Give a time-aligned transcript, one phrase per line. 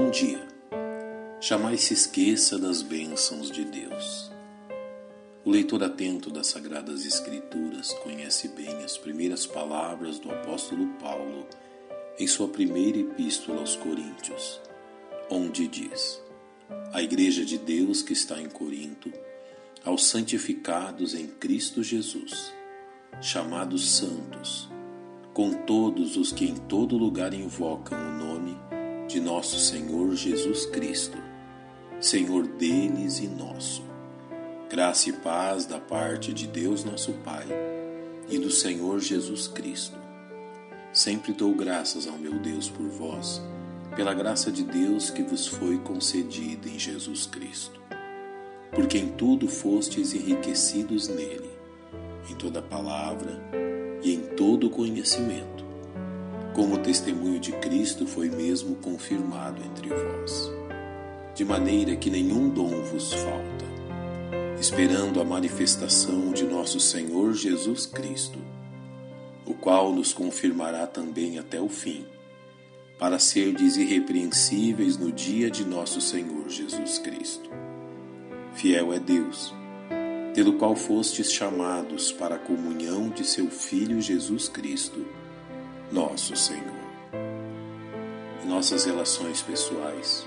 [0.00, 0.46] Bom dia.
[1.40, 4.30] Jamais se esqueça das bênçãos de Deus.
[5.44, 11.48] O leitor atento das Sagradas Escrituras conhece bem as primeiras palavras do apóstolo Paulo
[12.16, 14.60] em sua primeira epístola aos Coríntios,
[15.28, 16.22] onde diz:
[16.92, 19.12] A Igreja de Deus que está em Corinto,
[19.84, 22.52] aos santificados em Cristo Jesus,
[23.20, 24.68] chamados santos,
[25.34, 27.98] com todos os que em todo lugar invocam
[29.08, 31.16] de nosso Senhor Jesus Cristo,
[31.98, 33.82] Senhor deles e nosso.
[34.68, 37.46] Graça e paz da parte de Deus nosso Pai
[38.28, 39.96] e do Senhor Jesus Cristo.
[40.92, 43.40] Sempre dou graças ao meu Deus por vós,
[43.96, 47.80] pela graça de Deus que vos foi concedida em Jesus Cristo.
[48.72, 51.50] Porque em tudo fostes enriquecidos nele,
[52.30, 53.40] em toda palavra
[54.02, 55.67] e em todo conhecimento
[56.58, 60.50] como o testemunho de Cristo foi mesmo confirmado entre vós,
[61.32, 63.64] de maneira que nenhum dom vos falta,
[64.58, 68.40] esperando a manifestação de nosso Senhor Jesus Cristo,
[69.46, 72.04] o qual nos confirmará também até o fim,
[72.98, 77.48] para serdes irrepreensíveis no dia de nosso Senhor Jesus Cristo.
[78.54, 79.54] Fiel é Deus,
[80.34, 85.06] pelo qual fostes chamados para a comunhão de seu Filho Jesus Cristo
[85.90, 86.78] nosso Senhor.
[88.44, 90.26] Em nossas relações pessoais,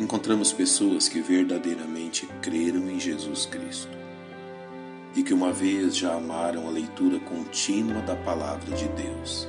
[0.00, 3.96] encontramos pessoas que verdadeiramente creram em Jesus Cristo
[5.14, 9.48] e que uma vez já amaram a leitura contínua da Palavra de Deus,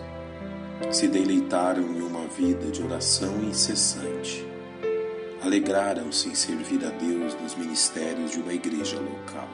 [0.92, 4.46] se deleitaram em uma vida de oração incessante,
[5.44, 9.50] alegraram-se em servir a Deus nos ministérios de uma igreja local,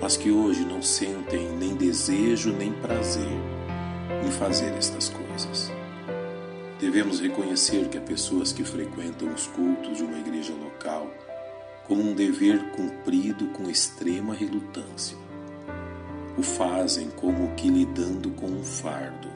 [0.00, 3.63] mas que hoje não sentem nem desejo nem prazer
[4.24, 5.70] em fazer estas coisas.
[6.80, 11.10] Devemos reconhecer que há pessoas que frequentam os cultos de uma igreja local
[11.86, 15.16] como um dever cumprido com extrema relutância.
[16.36, 19.28] O fazem como que lidando com um fardo,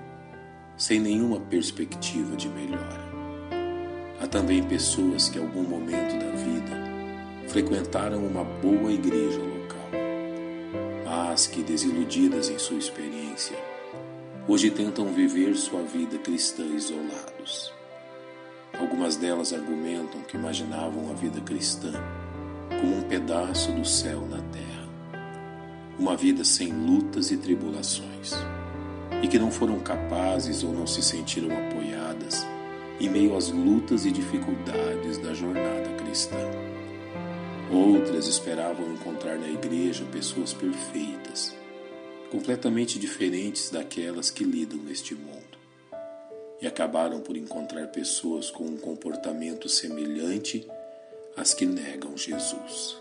[0.76, 3.08] sem nenhuma perspectiva de melhora.
[4.20, 9.90] Há também pessoas que, em algum momento da vida, frequentaram uma boa igreja local,
[11.04, 13.56] mas que, desiludidas em sua experiência,
[14.48, 17.70] hoje tentam viver sua vida cristã isolados.
[18.80, 21.92] Algumas delas argumentam que imaginavam a vida cristã
[22.80, 24.88] como um pedaço do céu na terra,
[25.98, 28.32] uma vida sem lutas e tribulações,
[29.22, 32.46] e que não foram capazes ou não se sentiram apoiadas
[32.98, 36.38] em meio às lutas e dificuldades da jornada cristã.
[37.70, 41.54] Outras esperavam encontrar na igreja pessoas perfeitas
[42.30, 45.58] completamente diferentes daquelas que lidam neste mundo.
[46.60, 50.66] E acabaram por encontrar pessoas com um comportamento semelhante
[51.36, 52.96] às que negam Jesus.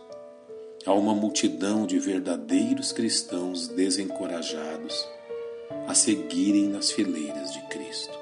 [0.86, 5.08] Há uma multidão de verdadeiros cristãos desencorajados
[5.88, 8.18] a seguirem nas fileiras de Cristo.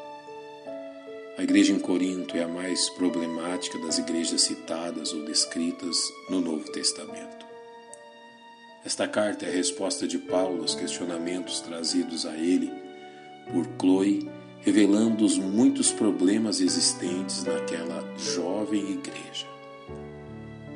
[1.37, 5.97] A igreja em Corinto é a mais problemática das igrejas citadas ou descritas
[6.29, 7.45] no Novo Testamento.
[8.85, 12.71] Esta carta é a resposta de Paulo aos questionamentos trazidos a ele
[13.51, 14.29] por Chloe,
[14.61, 19.47] revelando os muitos problemas existentes naquela jovem igreja.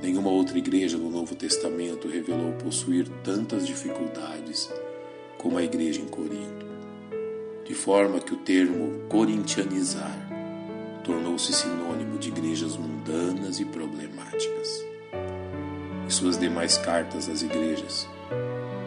[0.01, 4.73] Nenhuma outra igreja no Novo Testamento revelou possuir tantas dificuldades
[5.37, 6.65] como a igreja em Corinto,
[7.63, 10.27] de forma que o termo corintianizar
[11.03, 14.58] tornou-se sinônimo de igrejas mundanas e problemáticas
[16.19, 18.07] suas demais cartas às igrejas.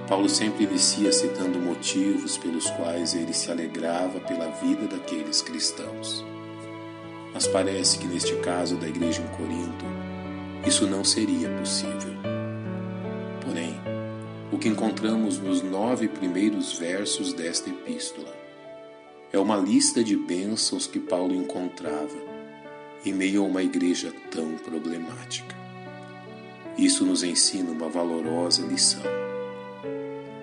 [0.07, 6.23] Paulo sempre inicia citando motivos pelos quais ele se alegrava pela vida daqueles cristãos.
[7.33, 9.87] Mas parece que neste caso da igreja em Corinto,
[10.67, 12.13] isso não seria possível.
[13.41, 13.81] Porém,
[14.53, 18.37] o que encontramos nos nove primeiros versos desta epístola
[19.33, 22.19] é uma lista de bênçãos que Paulo encontrava
[23.07, 25.62] em meio a uma igreja tão problemática.
[26.77, 29.03] Isso nos ensina uma valorosa lição.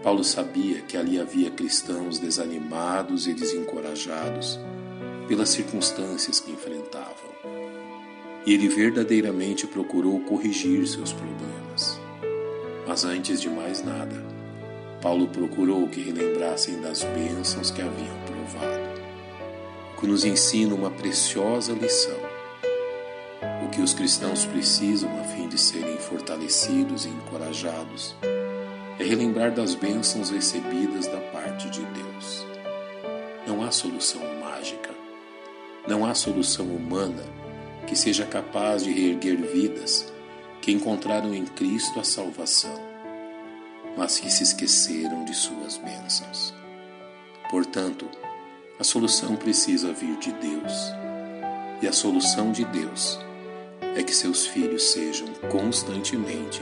[0.04, 4.60] Paulo sabia que ali havia cristãos desanimados e desencorajados
[5.28, 7.30] pelas circunstâncias que enfrentavam.
[8.46, 12.00] E ele verdadeiramente procurou corrigir seus problemas.
[12.88, 14.24] Mas antes de mais nada,
[15.02, 19.02] Paulo procurou que relembrassem das bênçãos que haviam provado,
[20.00, 22.29] que nos ensina uma preciosa lição
[23.70, 28.16] o que os cristãos precisam a fim de serem fortalecidos e encorajados
[29.00, 32.48] é relembrar das bênçãos recebidas da parte de Deus.
[33.46, 34.90] Não há solução mágica,
[35.88, 37.22] não há solução humana
[37.86, 40.12] que seja capaz de reerguer vidas
[40.64, 42.74] que encontraram em Cristo a salvação,
[43.96, 46.56] mas que se esqueceram de suas bênçãos.
[47.52, 48.08] Portanto,
[48.80, 50.92] a solução precisa vir de Deus,
[51.84, 53.29] e a solução de Deus
[54.00, 56.62] é que seus filhos sejam constantemente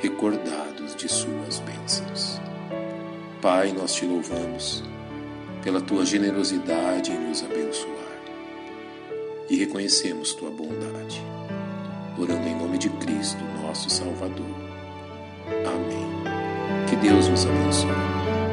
[0.00, 2.40] recordados de suas bênçãos.
[3.42, 4.84] Pai, nós te louvamos
[5.64, 7.96] pela tua generosidade em nos abençoar
[9.50, 11.20] e reconhecemos tua bondade.
[12.16, 14.46] Orando em nome de Cristo, nosso Salvador.
[15.48, 16.86] Amém.
[16.88, 18.45] Que Deus nos abençoe.